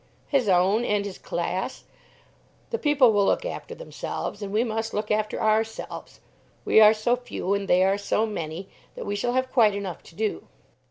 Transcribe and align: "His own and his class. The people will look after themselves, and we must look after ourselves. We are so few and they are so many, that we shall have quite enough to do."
"His 0.29 0.49
own 0.49 0.83
and 0.83 1.05
his 1.05 1.19
class. 1.19 1.83
The 2.71 2.79
people 2.79 3.13
will 3.13 3.27
look 3.27 3.45
after 3.45 3.75
themselves, 3.75 4.41
and 4.41 4.51
we 4.51 4.63
must 4.63 4.95
look 4.95 5.11
after 5.11 5.39
ourselves. 5.39 6.19
We 6.65 6.81
are 6.81 6.91
so 6.95 7.15
few 7.15 7.53
and 7.53 7.67
they 7.67 7.83
are 7.83 7.99
so 7.99 8.25
many, 8.25 8.67
that 8.95 9.05
we 9.05 9.15
shall 9.15 9.33
have 9.33 9.51
quite 9.51 9.75
enough 9.75 10.01
to 10.01 10.15
do." 10.15 10.47